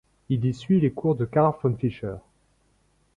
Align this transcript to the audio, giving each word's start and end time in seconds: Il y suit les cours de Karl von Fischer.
Il 0.29 0.45
y 0.45 0.53
suit 0.55 0.81
les 0.81 0.89
cours 0.91 1.13
de 1.15 1.25
Karl 1.25 1.53
von 1.61 1.75
Fischer. 1.77 2.15